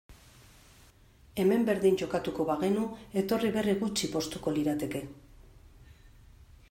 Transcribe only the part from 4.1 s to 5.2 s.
poztuko lirateke.